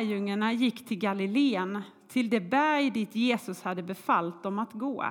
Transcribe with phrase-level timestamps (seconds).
[0.00, 5.04] Lärjungarna gick till Galileen, till det berg dit Jesus hade befallt dem att gå.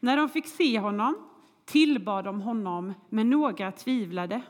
[0.00, 1.16] När de fick se honom
[1.64, 4.42] tillbad de honom, men några tvivlade.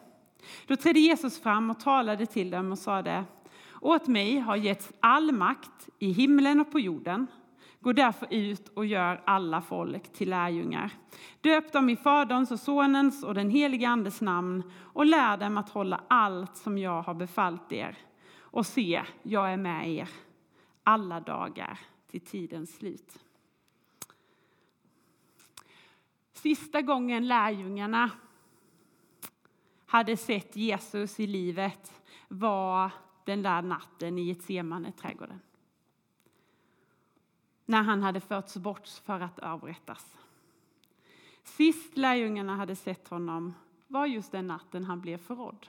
[0.66, 3.24] Då trädde Jesus fram och talade till dem och sade
[3.80, 7.26] Åt mig har getts all makt i himlen och på jorden.
[7.80, 10.90] Gå därför ut och gör alla folk till lärjungar.
[11.40, 14.62] Döp dem i Faderns och Sonens och den helige Andes namn
[14.92, 18.05] och lär dem att hålla allt som jag har befallt er.
[18.56, 20.08] Och se, jag är med er
[20.82, 23.18] alla dagar till tidens slut.
[26.32, 28.10] Sista gången lärjungarna
[29.86, 32.90] hade sett Jesus i livet var
[33.24, 35.40] den där natten i Getsemane-trädgården.
[37.64, 40.16] När han hade förts bort för att avrättas.
[41.42, 43.54] Sist lärjungarna hade sett honom
[43.86, 45.66] var just den natten han blev förrådd.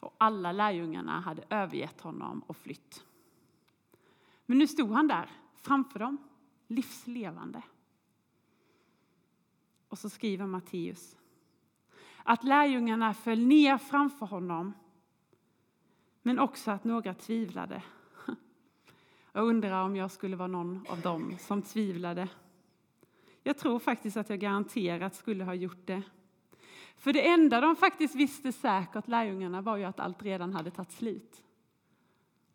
[0.00, 3.04] Och alla lärjungarna hade övergett honom och flytt.
[4.46, 6.18] Men nu stod han där framför dem,
[6.66, 7.62] livslevande.
[9.88, 11.16] Och så skriver Matteus
[12.22, 14.72] att lärjungarna föll ner framför honom
[16.22, 17.82] men också att några tvivlade.
[19.32, 22.28] Jag undrar om jag skulle vara någon av dem som tvivlade.
[23.42, 26.02] Jag tror faktiskt att jag garanterat skulle ha gjort det.
[27.00, 30.92] För det enda de faktiskt visste säkert, lärjungarna, var ju att allt redan hade tagit
[30.92, 31.42] slut.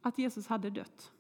[0.02, 1.12] Att Jesus hade dött.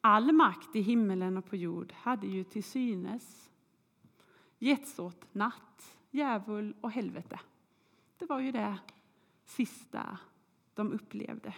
[0.00, 3.50] All makt i himmelen och på jord hade ju till synes
[4.58, 7.40] getts åt natt, djävul och helvete.
[8.18, 8.78] Det var ju det
[9.44, 10.18] sista
[10.74, 11.54] de upplevde.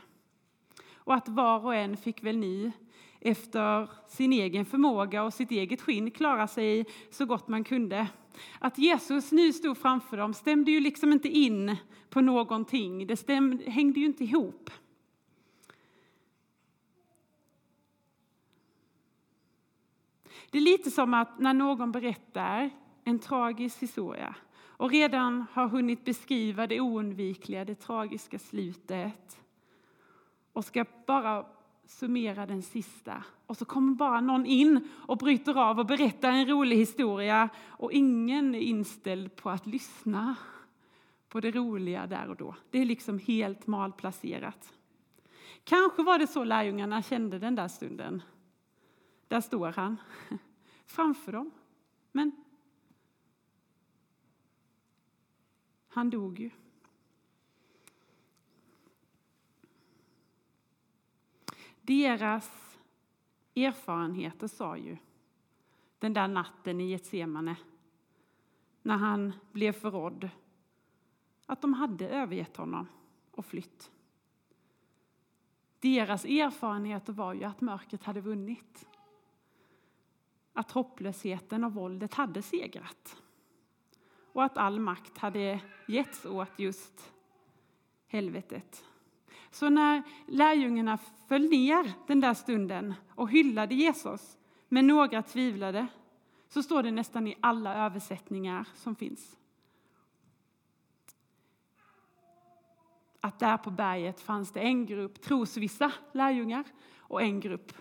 [0.95, 2.73] Och att var och en fick väl nu
[3.21, 8.09] efter sin egen förmåga och sitt eget skinn klara sig så gott man kunde.
[8.59, 11.77] Att Jesus nu stod framför dem stämde ju liksom inte in
[12.11, 13.07] på någonting.
[13.07, 14.71] Det stämde, hängde ju inte ihop.
[20.51, 22.71] Det är lite som att när någon berättar
[23.05, 24.35] en tragisk historia
[24.83, 29.41] och redan har hunnit beskriva det oundvikliga, det tragiska slutet
[30.53, 31.47] och ska bara
[31.87, 33.25] summera den sista.
[33.47, 37.93] Och så kommer bara någon in och bryter av och berättar en rolig historia och
[37.93, 40.37] ingen är inställd på att lyssna
[41.29, 42.55] på det roliga där och då.
[42.71, 44.73] Det är liksom helt malplacerat.
[45.65, 48.23] Kanske var det så lärjungarna kände den där stunden.
[49.29, 49.97] Där står han
[50.87, 51.51] framför dem.
[52.13, 52.33] Men
[55.89, 56.51] han dog ju.
[61.83, 62.79] Deras
[63.55, 64.97] erfarenheter sa ju
[65.99, 67.57] den där natten i Getsemane
[68.83, 70.29] när han blev förrådd
[71.47, 72.87] att de hade övergett honom
[73.31, 73.91] och flytt.
[75.81, 78.89] Deras erfarenheter var ju att mörkret hade vunnit.
[80.53, 83.23] Att hopplösheten och våldet hade segrat.
[84.33, 87.13] Och att all makt hade getts åt just
[88.07, 88.85] helvetet.
[89.53, 90.99] Så när lärjungarna
[91.29, 95.87] föll ner den där stunden och hyllade Jesus, men några tvivlade,
[96.49, 99.37] så står det nästan i alla översättningar som finns.
[103.21, 106.65] Att där på berget fanns det en grupp trosvissa lärjungar
[106.97, 107.73] och en grupp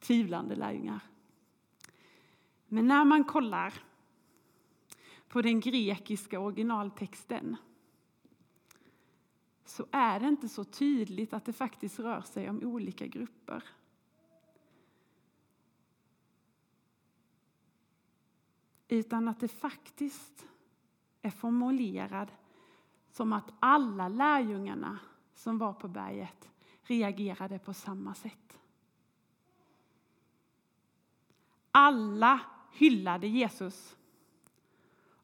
[0.00, 1.00] tvivlande lärjungar.
[2.66, 3.74] Men när man kollar
[5.28, 7.56] på den grekiska originaltexten
[9.68, 13.64] så är det inte så tydligt att det faktiskt rör sig om olika grupper.
[18.88, 20.46] Utan att det faktiskt
[21.22, 22.32] är formulerad
[23.10, 24.98] som att alla lärjungarna
[25.34, 26.50] som var på berget
[26.82, 28.58] reagerade på samma sätt.
[31.70, 32.40] Alla
[32.72, 33.96] hyllade Jesus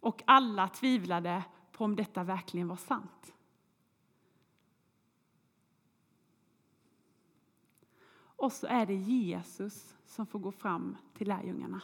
[0.00, 3.33] och alla tvivlade på om detta verkligen var sant.
[8.44, 11.81] Och så är det Jesus som får gå fram till lärjungarna.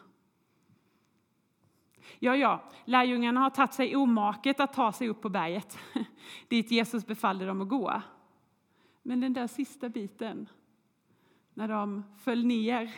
[2.19, 5.79] Ja, ja, lärjungarna har tagit sig omaket att ta sig upp på berget
[6.49, 8.03] dit Jesus befallde dem att gå.
[9.03, 10.49] Men den där sista biten,
[11.55, 12.95] när de föll ner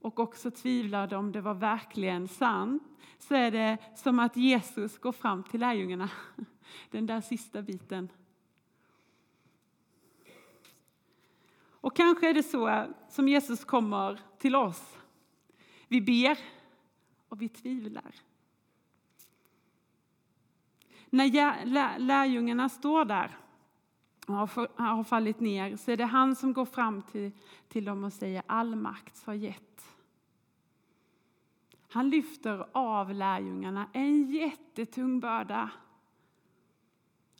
[0.00, 2.82] och också tvivlade om det var verkligen sant,
[3.18, 6.10] så är det som att Jesus går fram till lärjungarna.
[6.90, 8.08] Den där sista biten.
[11.80, 14.98] Och kanske är det så som Jesus kommer till oss.
[15.88, 16.38] Vi ber
[17.28, 18.14] och vi tvivlar.
[21.10, 23.38] När lärjungarna står där
[24.26, 24.34] och
[24.84, 27.32] har fallit ner så är det han som går fram till,
[27.68, 29.94] till dem och säger all makt har gett.
[31.90, 35.70] Han lyfter av lärjungarna en jättetung börda.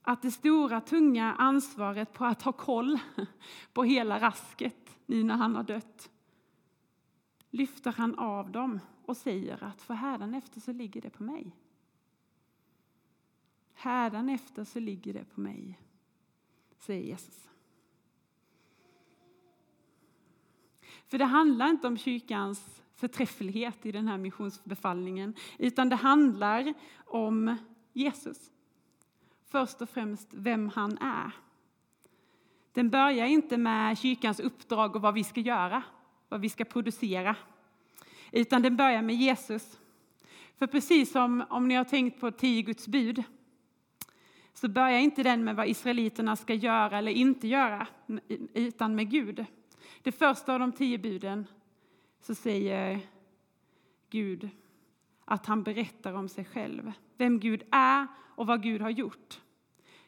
[0.03, 2.99] Att det stora tunga ansvaret på att ha koll
[3.73, 6.11] på hela rasket nu när han har dött
[7.51, 11.57] lyfter han av dem och säger att för hädanefter så ligger det på mig.
[13.75, 15.79] Hädanefter så ligger det på mig
[16.79, 17.49] säger Jesus.
[21.07, 26.75] För det handlar inte om kyrkans förträfflighet i den här missionsbefallningen, utan det handlar
[27.07, 27.57] om
[27.93, 28.51] Jesus.
[29.51, 31.31] Först och främst vem han är.
[32.73, 35.83] Den börjar inte med kyrkans uppdrag och vad vi ska göra,
[36.29, 37.37] vad vi ska producera,
[38.33, 39.79] utan den börjar med Jesus.
[40.59, 43.23] För precis som om ni har tänkt på tio Guds bud,
[44.55, 47.87] så börjar inte den med vad israeliterna ska göra eller inte göra,
[48.55, 49.45] utan med Gud.
[50.03, 51.47] Det första av de tio buden
[52.21, 53.01] så säger
[54.11, 54.51] Gud
[55.29, 59.41] att han berättar om sig själv, vem Gud är och vad Gud har gjort.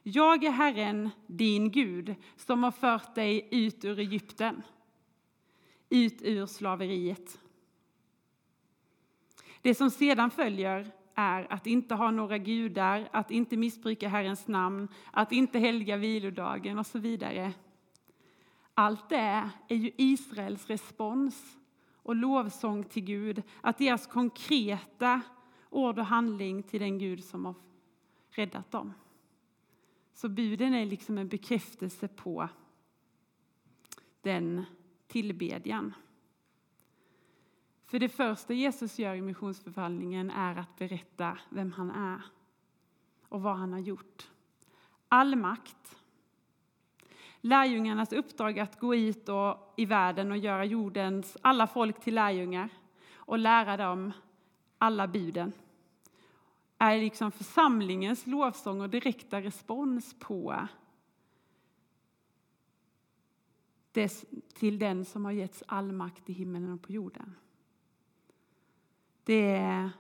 [0.03, 4.63] Jag är Herren, din Gud, som har fört dig ut ur Egypten,
[5.89, 7.41] ut ur slaveriet.
[9.63, 14.89] Det som sedan följer är att inte ha några gudar, att inte missbruka Herrens namn,
[15.11, 17.53] att inte helga vilodagen och så vidare.
[18.75, 21.60] Allt det är ju Israels respons
[22.11, 25.21] och lovsång till Gud, att deras konkreta
[25.69, 27.55] ord och handling till den Gud som har
[28.31, 28.93] räddat dem.
[30.13, 32.49] Så buden är liksom en bekräftelse på
[34.23, 34.65] den
[35.07, 35.95] tillbedjan.
[37.85, 42.23] För det första Jesus gör i missionsbefallningen är att berätta vem han är
[43.29, 44.31] och vad han har gjort.
[45.09, 46.00] All makt.
[47.41, 52.69] Lärjungarnas uppdrag att gå ut och, i världen och göra jordens alla folk till lärjungar
[53.15, 54.13] och lära dem
[54.79, 55.53] alla buden
[56.79, 60.69] är liksom församlingens lovsång och direkta respons på
[63.93, 67.35] det, till den som har getts all makt i himmelen och på jorden.
[69.25, 69.91] Det är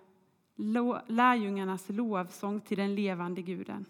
[1.06, 3.84] lärjungarnas lovsång till den levande guden.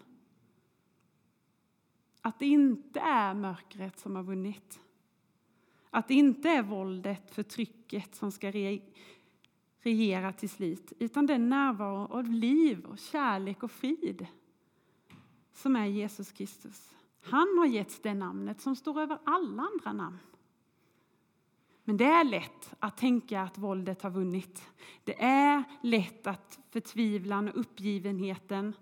[2.21, 4.79] Att det inte är mörkret som har vunnit.
[5.89, 8.51] Att det inte är våldet, förtrycket som ska
[9.81, 14.27] regera till slut, utan den närvaro av liv, och kärlek och frid
[15.53, 16.95] som är Jesus Kristus.
[17.21, 20.19] Han har getts det namnet som står över alla andra namn.
[21.83, 24.69] Men det är lätt att tänka att våldet har vunnit.
[25.03, 28.75] Det är lätt att förtvivlan och uppgivenheten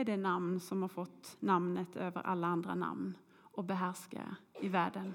[0.00, 5.14] är det namn som har fått namnet över alla andra namn och behärskar i världen.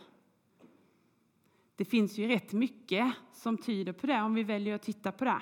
[1.75, 5.25] Det finns ju rätt mycket som tyder på det om vi väljer att titta på
[5.25, 5.41] det.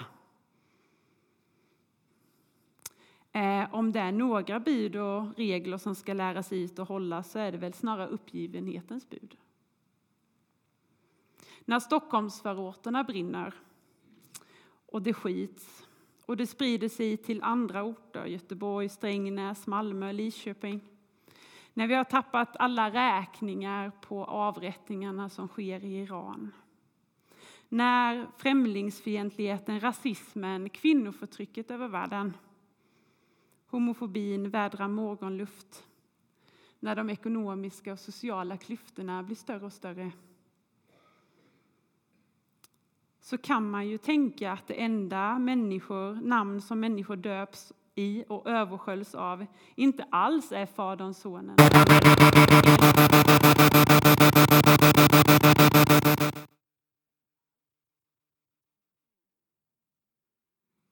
[3.40, 7.40] Eh, om det är några bud och regler som ska läras ut och hållas så
[7.40, 9.38] är det väl snarare uppgivenhetens bud.
[11.66, 13.54] När Stockholmsförorterna brinner
[14.86, 15.83] och det skits
[16.34, 20.82] och det sprider sig till andra orter, Göteborg, Strängnäs, Malmö, Lidköping.
[21.74, 26.52] När vi har tappat alla räkningar på avrättningarna som sker i Iran.
[27.70, 32.34] När främlingsfientligheten, rasismen, kvinnoförtrycket över världen,
[33.68, 35.84] homofobin vädrar morgonluft.
[36.80, 40.12] När de ekonomiska och sociala klyftorna blir större och större
[43.24, 48.48] så kan man ju tänka att det enda människor, namn som människor döps i och
[48.48, 51.58] översköljs av inte alls är Faderns Sonen.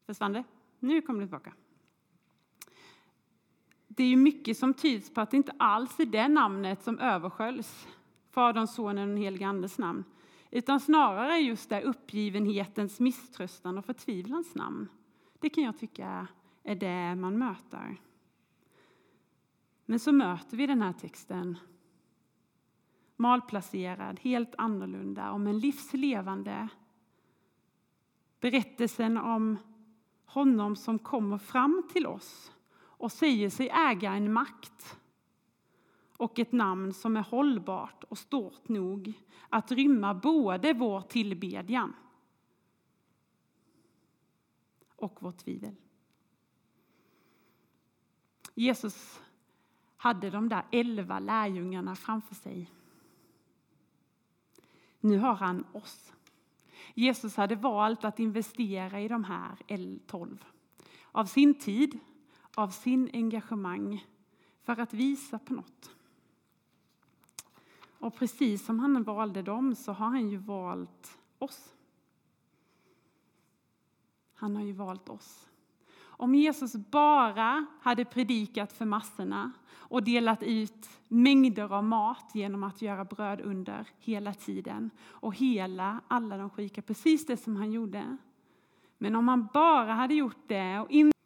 [0.05, 0.43] Försvann det?
[0.79, 1.53] Nu kommer det tillbaka.
[3.88, 7.00] Det är ju mycket som tyds på att det inte alls är det namnet som
[7.00, 7.88] översköljs,
[8.29, 10.03] Faderns Sonen och den helige Andes namn,
[10.51, 14.88] utan snarare just det uppgivenhetens, misströstan och förtvivlans namn.
[15.39, 16.27] Det kan jag tycka
[16.63, 18.01] är det man möter.
[19.86, 21.58] Men så möter vi den här texten
[23.15, 26.67] malplacerad, helt annorlunda, om en livslevande
[28.39, 29.58] berättelsen om
[30.25, 35.00] honom som kommer fram till oss och säger sig äga en makt
[36.21, 39.13] och ett namn som är hållbart och stort nog
[39.49, 41.93] att rymma både vår tillbedjan
[44.95, 45.75] och vårt tvivel.
[48.55, 49.21] Jesus
[49.97, 52.71] hade de där elva lärjungarna framför sig.
[54.99, 56.13] Nu har han oss.
[56.93, 59.57] Jesus hade valt att investera i de här
[60.07, 60.45] tolv
[61.11, 61.99] av sin tid,
[62.55, 64.05] av sin engagemang
[64.63, 65.95] för att visa på något.
[68.01, 71.74] Och precis som han valde dem så har han ju valt oss.
[74.34, 75.50] Han har ju valt oss.
[76.01, 82.81] Om Jesus bara hade predikat för massorna och delat ut mängder av mat genom att
[82.81, 88.17] göra bröd under hela tiden och hela alla de sjuka, precis det som han gjorde.
[88.98, 91.17] Men om han bara hade gjort det och inte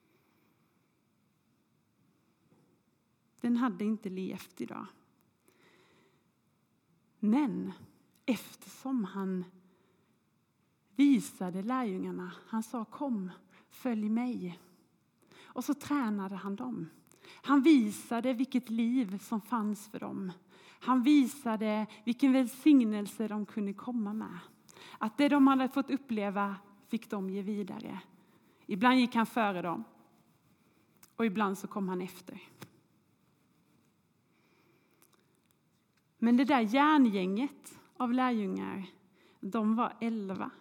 [3.41, 4.85] den hade inte levt idag.
[7.29, 7.71] Men
[8.25, 9.45] eftersom han
[10.95, 13.31] visade lärjungarna, han sa kom,
[13.69, 14.59] följ mig.
[15.43, 16.89] Och så tränade han dem.
[17.27, 20.31] Han visade vilket liv som fanns för dem.
[20.79, 24.39] Han visade vilken välsignelse de kunde komma med.
[24.97, 26.55] Att det de hade fått uppleva
[26.87, 27.99] fick de ge vidare.
[28.65, 29.83] Ibland gick han före dem
[31.15, 32.41] och ibland så kom han efter.
[36.17, 38.85] Men det där järngänget av lärjungar,
[39.39, 40.51] de var elva.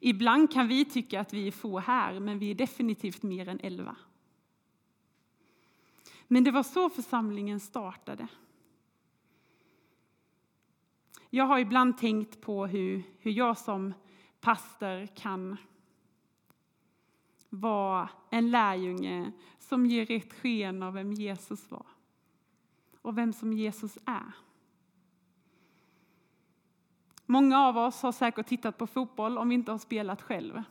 [0.00, 3.60] Ibland kan vi tycka att vi är få här, men vi är definitivt mer än
[3.60, 3.96] elva.
[6.26, 8.28] Men det var så församlingen startade.
[11.30, 13.94] Jag har ibland tänkt på hur, hur jag som
[14.40, 15.56] pastor kan
[17.48, 21.86] vara en lärjunge som ger ett sken av vem Jesus var
[23.04, 24.32] och vem som Jesus är.
[27.26, 30.62] Många av oss har säkert tittat på fotboll om vi inte har spelat själv.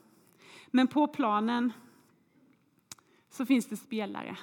[0.67, 1.73] Men på planen
[3.29, 4.37] så finns det spelare.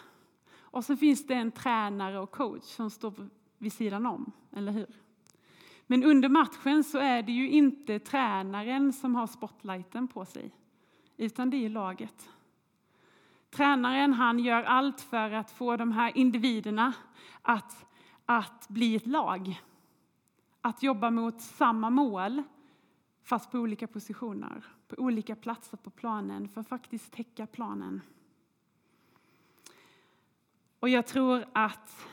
[0.53, 3.13] Och så finns det en tränare och coach som står
[3.59, 4.95] vid sidan om, eller hur?
[5.87, 10.51] Men under matchen så är det ju inte tränaren som har spotlighten på sig,
[11.17, 12.29] utan det är laget.
[13.51, 16.93] Tränaren han gör allt för att få de här individerna
[17.43, 17.87] att,
[18.27, 19.61] att bli ett lag.
[20.61, 22.43] Att jobba mot samma mål,
[23.23, 28.01] fast på olika positioner, på olika platser på planen, för att faktiskt täcka planen.
[30.81, 32.07] Och jag tror att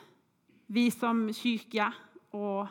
[0.66, 1.94] vi som kyrka
[2.32, 2.68] och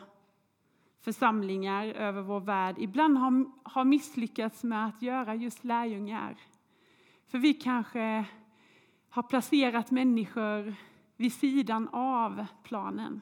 [1.01, 6.37] församlingar över vår värld ibland har, har misslyckats med att göra just lärjungar.
[7.27, 8.25] För vi kanske
[9.17, 10.75] har placerat människor
[11.15, 13.21] vid sidan av planen.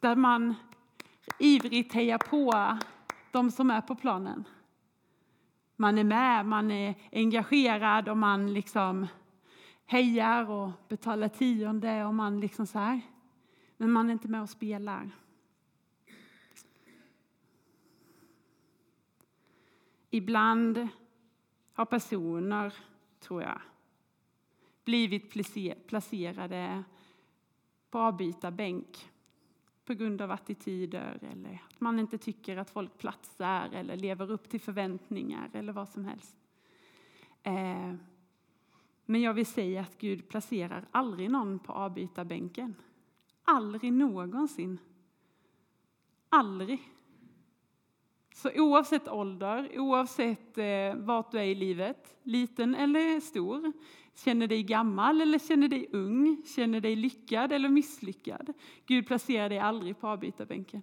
[0.00, 0.54] Där man
[1.38, 2.78] ivrigt hejar på
[3.32, 4.44] de som är på planen.
[5.76, 9.06] Man är med, man är engagerad och man liksom
[9.86, 13.00] hejar och betalar tionde och man liksom så här.
[13.76, 15.10] Men man är inte med och spelar.
[20.10, 20.88] Ibland
[21.72, 22.74] har personer,
[23.20, 23.60] tror jag,
[24.84, 25.30] blivit
[25.86, 26.84] placerade
[27.90, 29.10] på avbytarbänk
[29.84, 34.48] på grund av attityder eller att man inte tycker att folk platsar eller lever upp
[34.48, 36.36] till förväntningar eller vad som helst.
[37.42, 37.94] Eh,
[39.04, 42.74] men jag vill säga att Gud placerar aldrig någon på avbytarbänken.
[43.44, 44.78] Aldrig någonsin.
[46.28, 46.80] Aldrig.
[48.42, 53.72] Så oavsett ålder, oavsett eh, vart du är i livet, liten eller stor,
[54.14, 58.52] känner dig gammal eller känner dig ung, känner dig lyckad eller misslyckad.
[58.86, 60.82] Gud placerar dig aldrig på avbytarbänken.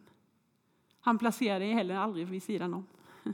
[0.99, 2.87] Han placerar dig heller aldrig vid sidan om.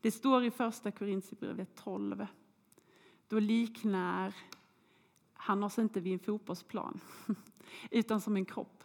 [0.00, 2.26] Det står i första Korintierbrevet 12.
[3.28, 4.34] Då liknar
[5.32, 7.00] han oss inte vid en fotbollsplan,
[7.90, 8.78] utan som en kropp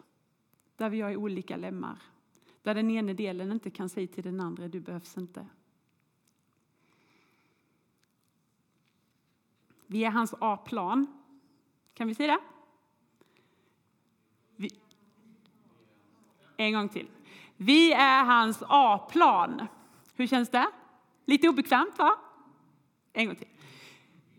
[0.83, 2.01] där vi har olika lemmar.
[2.61, 5.47] Där den ena delen inte kan säga till den andra, du behövs inte.
[9.87, 11.07] Vi är hans A-plan.
[11.93, 12.39] Kan vi säga det?
[14.55, 14.69] Vi...
[16.57, 17.07] En gång till.
[17.57, 19.67] Vi är hans A-plan.
[20.15, 20.67] Hur känns det?
[21.25, 22.19] Lite obekvämt, va?
[23.13, 23.49] En gång till.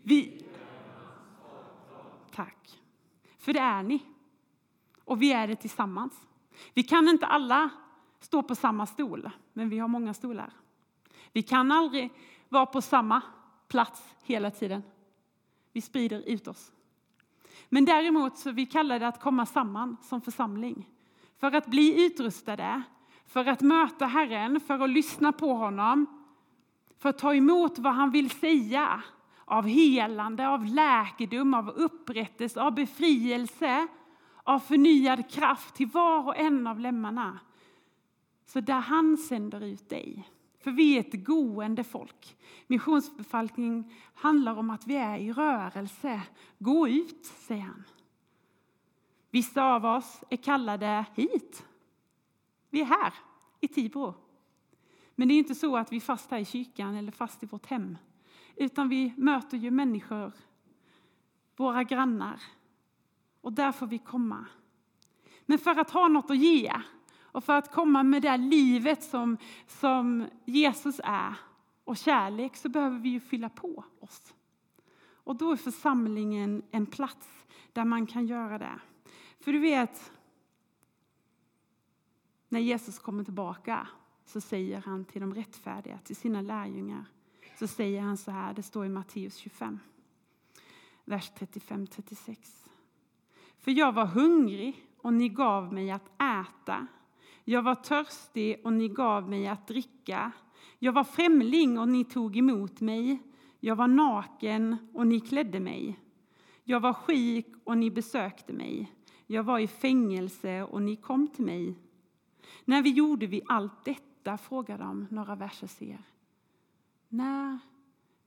[0.03, 0.45] Vi...
[2.31, 2.79] Tack.
[3.37, 4.03] För det är ni.
[5.03, 6.27] Och vi är det tillsammans.
[6.73, 7.69] Vi kan inte alla
[8.19, 10.53] stå på samma stol, men vi har många stolar.
[11.31, 12.13] Vi kan aldrig
[12.49, 13.21] vara på samma
[13.67, 14.83] plats hela tiden.
[15.71, 16.71] Vi sprider ut oss.
[17.69, 20.89] Men däremot så vi kallar det att komma samman som församling.
[21.39, 22.81] För att bli utrustade,
[23.25, 26.21] för att möta Herren, för att lyssna på honom.
[26.99, 29.03] för att ta emot vad han vill säga
[29.45, 33.87] av helande, av läkedom, av upprättelse, av befrielse,
[34.45, 37.39] av förnyad kraft till var och en av lemmarna.
[38.45, 40.29] Så där han sänder ut dig.
[40.59, 42.37] För vi är ett gående folk.
[42.67, 46.21] Missionsbefallning handlar om att vi är i rörelse.
[46.59, 47.83] Gå ut, säger han.
[49.29, 51.65] Vissa av oss är kallade hit.
[52.69, 53.13] Vi är här,
[53.59, 54.13] i Tibro.
[55.15, 57.45] Men det är inte så att vi är fast här i kyrkan eller fast i
[57.45, 57.97] vårt hem.
[58.55, 60.31] Utan vi möter ju människor,
[61.55, 62.41] våra grannar.
[63.45, 64.45] Och där får vi komma.
[65.45, 66.73] Men för att ha något att ge
[67.17, 69.37] och för att komma med det livet som,
[69.67, 71.35] som Jesus är
[71.83, 74.33] och kärlek så behöver vi ju fylla på oss.
[74.97, 77.27] Och då är församlingen en plats
[77.73, 78.79] där man kan göra det.
[79.39, 80.11] För du vet,
[82.49, 83.87] när Jesus kommer tillbaka
[84.25, 87.05] så säger han till de rättfärdiga, till sina lärjungar,
[87.59, 89.79] så säger han så här, det står i Matteus 25,
[91.03, 92.64] vers 35-36.
[93.65, 96.87] För jag var hungrig och ni gav mig att äta.
[97.43, 100.31] Jag var törstig och ni gav mig att dricka.
[100.79, 103.19] Jag var främling och ni tog emot mig.
[103.59, 105.99] Jag var naken och ni klädde mig.
[106.63, 108.91] Jag var sjuk och ni besökte mig.
[109.27, 111.79] Jag var i fängelse och ni kom till mig.
[112.65, 116.03] När vi gjorde vi allt detta, frågar de några verser ser.
[117.09, 117.59] När,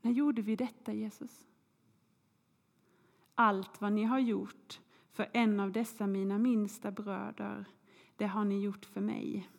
[0.00, 1.46] när gjorde vi detta, Jesus?
[3.34, 4.80] Allt vad ni har gjort
[5.18, 7.64] för en av dessa mina minsta bröder,
[8.16, 9.50] det har ni gjort för mig.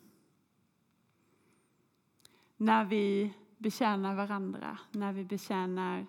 [2.56, 6.06] När vi betjänar varandra, när vi betjänar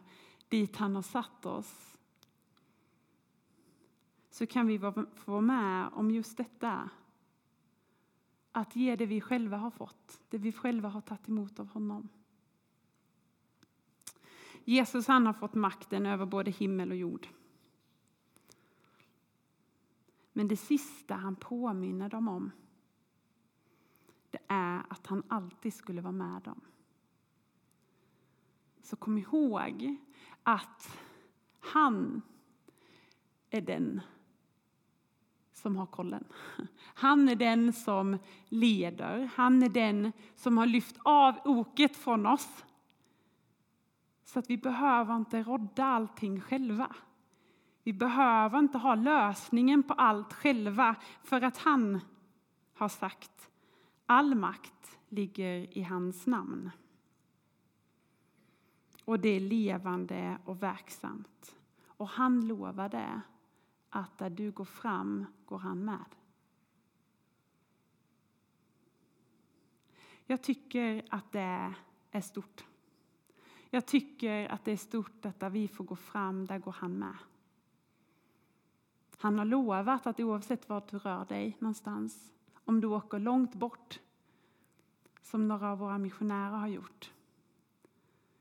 [0.47, 1.97] dit han har satt oss
[4.29, 6.89] så kan vi få vara med om just detta.
[8.51, 12.09] Att ge det vi själva har fått, det vi själva har tagit emot av honom.
[14.63, 17.27] Jesus han har fått makten över både himmel och jord.
[20.33, 22.51] Men det sista han påminner dem om
[24.31, 26.61] det är att han alltid skulle vara med dem.
[28.81, 29.97] Så kom ihåg
[30.43, 30.97] att
[31.59, 32.21] han
[33.49, 34.01] är den
[35.51, 36.23] som har kollen.
[36.79, 38.17] Han är den som
[38.49, 39.29] leder.
[39.35, 42.65] Han är den som har lyft av oket från oss.
[44.23, 46.95] Så att vi behöver inte rodda allting själva.
[47.83, 51.99] Vi behöver inte ha lösningen på allt själva för att han
[52.73, 53.51] har sagt
[54.05, 56.71] all makt ligger i hans namn.
[59.05, 61.55] Och det är levande och verksamt.
[61.85, 63.21] Och han lovade
[63.89, 66.05] att där du går fram går han med.
[70.25, 71.73] Jag tycker att det
[72.11, 72.65] är stort.
[73.69, 76.99] Jag tycker att det är stort att där vi får gå fram, där går han
[76.99, 77.17] med.
[79.21, 82.31] Han har lovat att oavsett var du rör dig någonstans,
[82.65, 83.99] om du åker långt bort,
[85.21, 87.11] som några av våra missionärer har gjort,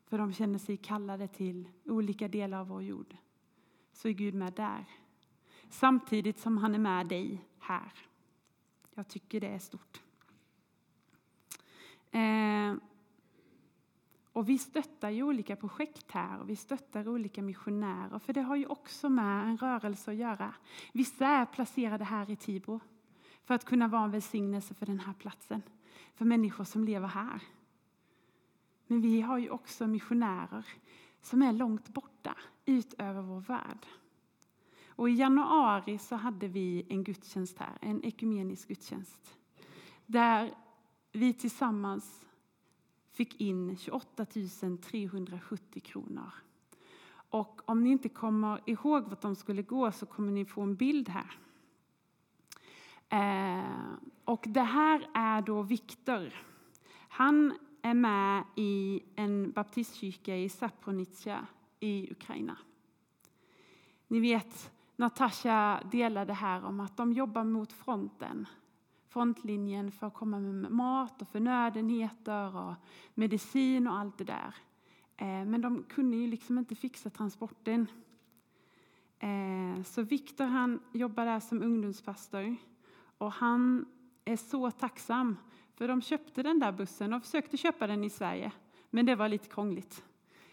[0.06, 3.16] för de känner sig kallade till olika delar av vår jord,
[3.92, 4.84] så är Gud med där.
[5.70, 7.92] Samtidigt som han är med dig här.
[8.94, 10.00] Jag tycker det är stort.
[12.10, 12.59] Eh,
[14.40, 18.56] och vi stöttar ju olika projekt här och vi stöttar olika missionärer för det har
[18.56, 20.54] ju också med en rörelse att göra.
[20.92, 22.80] Vissa är placerade här i Tibro
[23.44, 25.62] för att kunna vara en välsignelse för den här platsen,
[26.14, 27.42] för människor som lever här.
[28.86, 30.66] Men vi har ju också missionärer
[31.20, 33.86] som är långt borta, utöver vår värld.
[34.88, 39.38] Och I januari så hade vi en gudstjänst här, en ekumenisk gudstjänst
[40.06, 40.54] där
[41.12, 42.26] vi tillsammans
[43.12, 44.26] fick in 28
[44.82, 46.32] 370 kronor.
[47.30, 50.76] Och om ni inte kommer ihåg vart de skulle gå så kommer ni få en
[50.76, 51.38] bild här.
[53.08, 53.94] Eh,
[54.24, 56.46] och det här är då Viktor.
[57.08, 61.46] Han är med i en baptistkyrka i Sapronitja
[61.80, 62.56] i Ukraina.
[64.08, 68.46] Ni vet, Natasha delade här om att de jobbar mot fronten
[69.10, 72.74] frontlinjen för att komma med mat och förnödenheter och
[73.14, 74.54] medicin och allt det där.
[75.16, 77.86] Eh, men de kunde ju liksom inte fixa transporten.
[79.18, 82.56] Eh, så Viktor han jobbar där som ungdomspastor
[83.18, 83.86] och han
[84.24, 85.36] är så tacksam
[85.74, 88.52] för de köpte den där bussen och försökte köpa den i Sverige.
[88.90, 90.04] Men det var lite krångligt.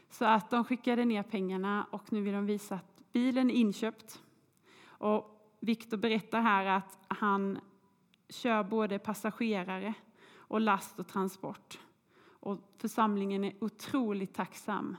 [0.09, 4.21] Så att de skickade ner pengarna och nu vill de visa att bilen är inköpt.
[4.87, 7.59] Och Viktor berättar här att han
[8.29, 9.93] kör både passagerare
[10.37, 11.79] och last och transport.
[12.39, 14.97] Och församlingen är otroligt tacksam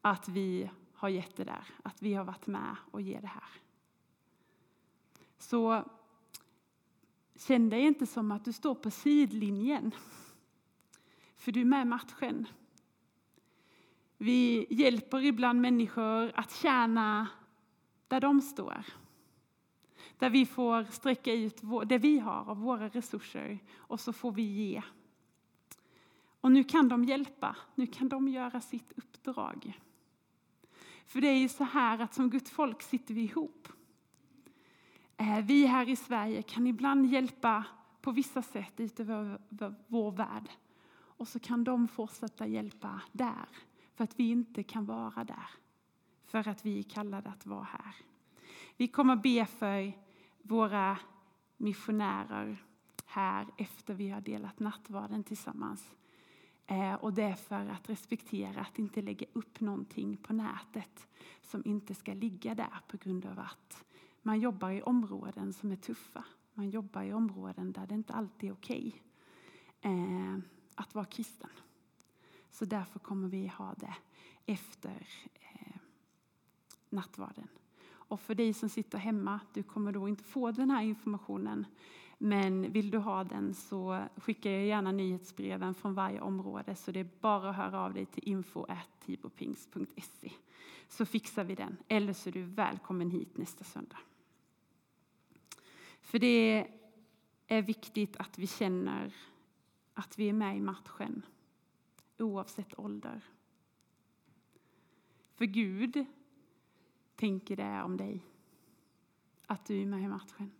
[0.00, 3.48] att vi har gett det där, att vi har varit med och ger det här.
[5.38, 5.84] Så
[7.36, 9.94] känn dig inte som att du står på sidlinjen,
[11.36, 12.46] för du är med i matchen.
[14.16, 17.28] Vi hjälper ibland människor att tjäna
[18.08, 18.84] där de står.
[20.18, 24.42] Där vi får sträcka ut det vi har av våra resurser och så får vi
[24.42, 24.82] ge.
[26.40, 29.80] Och nu kan de hjälpa, nu kan de göra sitt uppdrag.
[31.06, 33.68] För det är ju så här att som Guds folk sitter vi ihop.
[35.16, 37.64] Eh, vi här i Sverige kan ibland hjälpa
[38.00, 39.38] på vissa sätt utöver
[39.86, 40.48] vår värld.
[41.16, 43.48] Och så kan de fortsätta hjälpa där,
[43.94, 45.48] för att vi inte kan vara där.
[46.24, 47.94] För att vi är kallade att vara här.
[48.76, 49.92] Vi kommer be för
[50.42, 50.98] våra
[51.56, 52.64] missionärer
[53.06, 55.94] här efter vi har delat nattvarden tillsammans.
[56.66, 61.08] Eh, och det är för att respektera att inte lägga upp någonting på nätet
[61.42, 63.84] som inte ska ligga där på grund av att
[64.22, 66.24] man jobbar i områden som är tuffa.
[66.54, 69.00] Man jobbar i områden där det inte alltid är okej okay
[70.74, 71.50] att vara kristen.
[72.50, 73.94] Så därför kommer vi ha det
[74.46, 75.76] efter eh,
[76.88, 77.48] nattvarden.
[78.08, 81.66] Och för dig som sitter hemma, du kommer då inte få den här informationen.
[82.18, 86.74] Men vill du ha den så skickar jag gärna nyhetsbreven från varje område.
[86.74, 90.30] Så det är bara att höra av dig till info.tibopings.se
[90.88, 91.76] så fixar vi den.
[91.88, 93.98] Eller så är du välkommen hit nästa söndag.
[96.00, 96.66] För det
[97.46, 99.14] är viktigt att vi känner
[99.94, 101.22] att vi är med i matchen
[102.18, 103.20] oavsett ålder.
[105.34, 106.06] För Gud
[107.16, 108.26] tänker det om dig,
[109.46, 110.50] att du är med i matchen.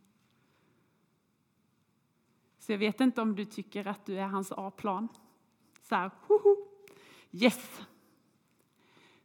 [2.59, 5.09] Så jag vet inte om du tycker att du är hans A-plan.
[5.83, 6.57] Så här, hoho,
[7.31, 7.81] yes!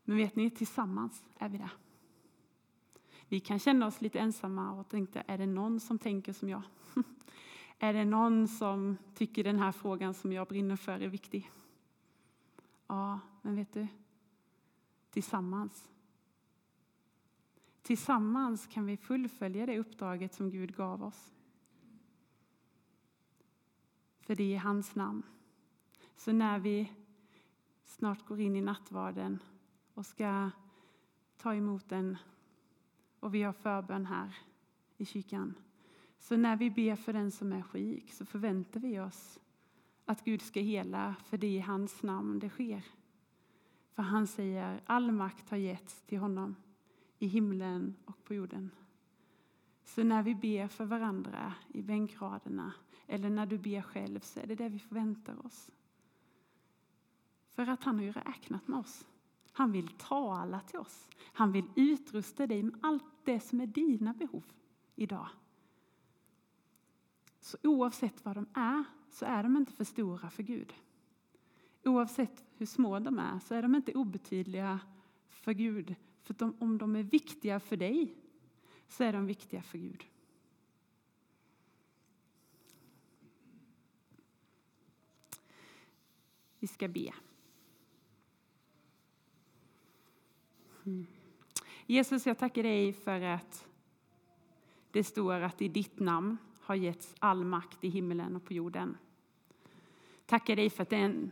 [0.04, 1.70] Men vet ni, tillsammans är vi det.
[3.28, 6.62] Vi kan känna oss lite ensamma och tänka, är det någon som tänker som jag?
[7.80, 11.52] är det någon som tycker den här frågan som jag brinner för är viktig?
[12.88, 13.88] Ja, men vet du?
[15.10, 15.90] Tillsammans.
[17.90, 21.34] Tillsammans kan vi fullfölja det uppdraget som Gud gav oss.
[24.20, 25.24] För det är i hans namn.
[26.16, 26.92] Så när vi
[27.84, 29.40] snart går in i nattvarden
[29.94, 30.50] och ska
[31.38, 32.18] ta emot den
[33.20, 34.38] och vi har förbön här
[34.98, 35.54] i kyrkan.
[36.20, 39.40] Så när vi ber för den som är sjuk så förväntar vi oss
[40.06, 42.86] att Gud ska hela, för det är i hans namn det sker.
[43.94, 46.56] För han säger all makt har getts till honom
[47.20, 48.72] i himlen och på jorden.
[49.84, 52.74] Så när vi ber för varandra i bänkraderna
[53.08, 55.72] eller när du ber själv så är det det vi förväntar oss.
[57.50, 59.08] För att han har ju räknat med oss.
[59.52, 61.08] Han vill tala till oss.
[61.34, 64.44] Han vill utrusta dig med allt det som är dina behov
[64.96, 65.28] idag.
[67.40, 70.74] Så oavsett vad de är, så är de inte för stora för Gud.
[71.84, 74.80] Oavsett hur små de är, så är de inte obetydliga
[75.30, 75.96] för Gud.
[76.30, 78.16] För de, om de är viktiga för dig,
[78.88, 80.06] så är de viktiga för Gud.
[86.60, 87.14] Vi ska be.
[90.86, 91.08] Mm.
[91.86, 93.68] Jesus, jag tackar dig för att
[94.92, 98.98] det står att i ditt namn har getts all makt i himlen och på jorden.
[100.26, 101.32] Tackar dig för att, den,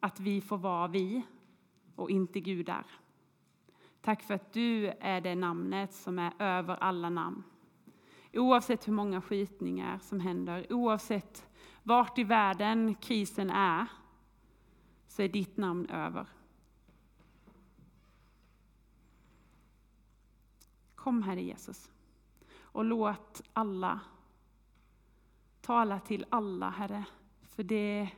[0.00, 1.22] att vi får vara vi
[1.96, 2.86] och inte gudar.
[4.06, 7.42] Tack för att du är det namnet som är över alla namn.
[8.32, 11.46] Oavsett hur många skjutningar som händer, oavsett
[11.82, 13.86] vart i världen krisen är,
[15.08, 16.26] så är ditt namn över.
[20.94, 21.92] Kom Herre Jesus
[22.58, 24.00] och låt alla
[25.60, 27.04] tala till alla Herre,
[27.42, 28.08] för det,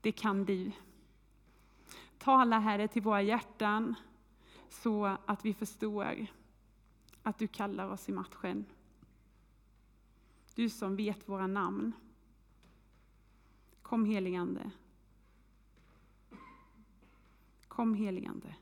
[0.00, 0.72] det kan du.
[2.18, 3.94] Tala Herre till våra hjärtan
[4.72, 6.26] så att vi förstår
[7.22, 8.64] att du kallar oss i matchen.
[10.54, 11.92] Du som vet våra namn.
[13.82, 14.70] Kom heligande.
[17.68, 18.54] Kom heligande.